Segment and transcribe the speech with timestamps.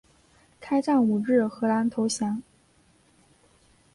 [0.59, 2.41] 开战五日荷兰投降。